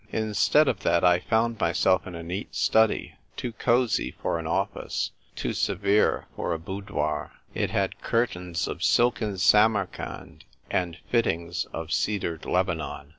Instead 0.11 0.67
of 0.67 0.79
that, 0.79 1.03
I 1.03 1.19
found 1.19 1.59
myself 1.59 2.07
in 2.07 2.15
a 2.15 2.23
neat 2.23 2.55
study,— 2.55 3.13
^too 3.37 3.55
cosy 3.59 4.15
for 4.19 4.39
an 4.39 4.47
office, 4.47 5.11
too 5.35 5.53
severe 5.53 6.25
for 6.35 6.53
a 6.53 6.57
bou 6.57 6.81
doir. 6.81 7.33
It 7.53 7.69
had 7.69 8.01
curtains 8.01 8.67
of 8.67 8.83
silken 8.83 9.37
Samarcand, 9.37 10.45
and 10.71 10.97
fittings 11.11 11.65
of 11.71 11.91
cedared 11.93 12.45
Lebanon. 12.47 13.09